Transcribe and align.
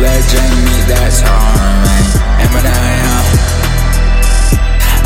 legend, 0.00 0.54
me 0.64 0.76
that's 0.88 1.20
harming. 1.20 2.08
Am 2.40 2.52
I 2.56 2.62
not? 2.64 3.26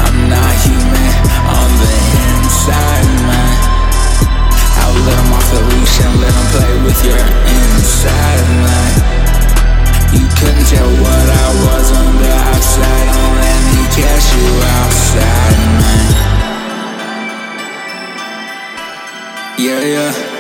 I'm 0.07 0.19
not 0.31 0.55
human 0.63 1.15
on 1.51 1.71
the 1.83 1.95
inside, 2.23 3.11
man. 3.27 3.55
I'll 4.81 4.99
let 5.03 5.17
them 5.19 5.35
off 5.35 5.49
the 5.51 5.63
leash 5.71 5.99
and 5.99 6.15
let 6.23 6.31
them 6.31 6.49
play 6.55 6.73
with 6.87 7.01
your 7.03 7.25
inside, 7.59 8.47
man. 8.63 8.93
You 10.15 10.27
couldn't 10.39 10.67
tell 10.71 10.91
what 11.03 11.27
I 11.43 11.49
was 11.67 11.87
on 11.91 12.13
the 12.23 12.31
outside, 12.55 13.07
Don't 13.11 13.37
let 13.43 13.61
me 13.75 13.83
catch 13.99 14.27
you 14.31 14.47
outside, 14.79 15.61
man. 15.83 16.07
Yeah, 19.59 19.83
yeah 19.83 20.34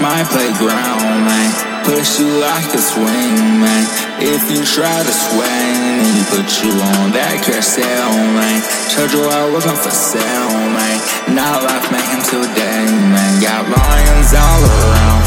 my 0.00 0.24
playground, 0.32 1.28
man. 1.28 1.50
Push 1.84 2.20
you 2.20 2.28
like 2.40 2.72
a 2.74 2.80
swing, 2.80 3.60
man. 3.60 3.84
If 4.20 4.50
you 4.52 4.64
try 4.64 5.00
to 5.00 5.12
swing, 5.12 6.00
then 6.00 6.24
put 6.32 6.48
you 6.64 6.72
on 6.72 7.12
that 7.12 7.40
carousel, 7.44 8.12
man. 8.36 8.60
Told 8.92 9.12
you 9.12 9.24
I 9.24 9.48
wasn't 9.52 9.78
for 9.80 9.92
sale, 9.92 10.56
man. 10.72 10.96
Not 11.36 11.64
life, 11.64 11.88
man, 11.92 12.04
him 12.04 12.22
today, 12.24 12.84
man. 13.12 13.40
Got 13.40 13.68
lions 13.68 14.32
all 14.36 14.62
around. 14.64 15.22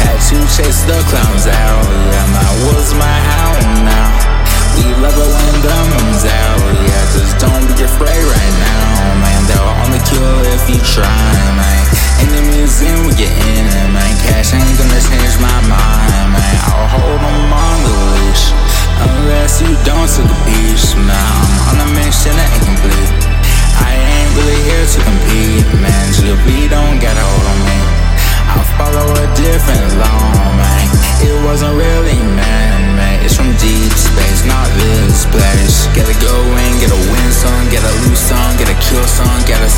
Had 0.00 0.20
to 0.32 0.38
chase 0.56 0.84
the 0.88 0.96
clowns 1.12 1.46
out, 1.48 1.84
yeah, 1.84 2.26
My 2.32 2.48
Was 2.64 2.92
my 2.96 3.18
hound 3.36 3.84
now. 3.84 4.40
We 4.80 4.88
love 4.96 5.12
it 5.12 5.28
when 5.28 5.56
the 5.60 5.76
moon's 5.92 6.24
out, 6.24 6.64
yeah. 6.88 7.04
Just 7.12 7.36
don't 7.36 7.64
be 7.68 7.84
afraid 7.84 8.24
right 8.24 8.56
now, 8.64 9.20
man. 9.20 9.40
They'll 9.44 9.74
only 9.84 10.00
kill 10.08 10.40
if 10.56 10.64
you 10.72 10.80
try, 10.80 11.19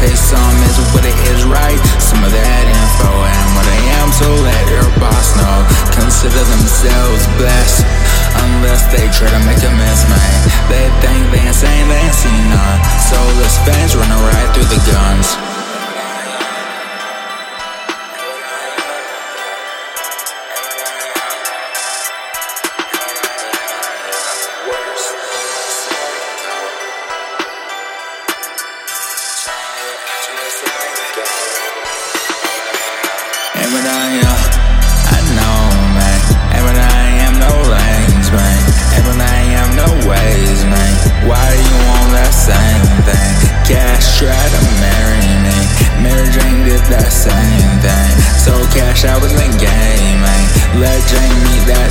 say 0.03 0.15
some. 0.15 0.57
Is 0.67 0.79
what 0.95 1.05
it 1.07 1.15
is, 1.31 1.45
right? 1.47 1.79
Some 2.03 2.23
of 2.27 2.33
that 2.35 2.65
info 2.67 3.13
and 3.23 3.49
what 3.55 3.67
I 3.67 3.79
am, 4.03 4.09
so 4.11 4.27
let 4.43 4.65
your 4.67 4.89
boss 4.99 5.29
know. 5.39 5.59
Consider 5.95 6.43
themselves 6.43 7.23
blessed. 7.39 7.87
Unless 8.33 8.91
they 8.91 9.07
try 9.15 9.31
to 9.31 9.43
make 9.47 9.61
a 9.63 9.73
mess, 9.79 10.01
man. 10.11 10.35
They 10.67 10.87
think 11.05 11.23
they 11.31 11.45
insane, 11.47 11.87
they 11.87 12.01
ain't 12.01 12.17
seen 12.17 12.45
none. 12.51 12.81
Soulless 12.99 13.57
fans 13.63 13.95
running 13.95 14.23
right 14.33 14.49
through 14.55 14.71
the 14.73 14.83
guns. 14.91 15.52
Everything, 33.55 34.11
yeah, 34.19 35.15
I 35.15 35.19
know, 35.39 35.63
man. 35.95 36.21
I'm 37.23 37.39
no 37.39 37.55
lanes, 37.71 38.29
man. 38.35 38.59
Everything, 38.99 39.47
I'm 39.55 39.71
no 39.79 39.87
man. 40.67 40.93
Why 41.29 41.39
do 41.39 41.59
you 41.63 41.79
want 41.87 42.11
that 42.19 42.35
same 42.35 42.87
thing? 43.07 43.33
Cash 43.63 44.19
try 44.19 44.35
to 44.35 44.63
marry 44.83 45.31
me. 45.47 45.59
Mary 46.03 46.29
Jane 46.35 46.67
did 46.67 46.83
that 46.91 47.15
same 47.15 47.73
thing. 47.79 48.13
So 48.43 48.59
cash, 48.75 49.07
I 49.07 49.15
was 49.23 49.31
in 49.39 49.55
game, 49.55 50.19
man. 50.19 50.45
Let 50.83 50.99
Jane 51.07 51.39
meet 51.47 51.65
that 51.71 51.91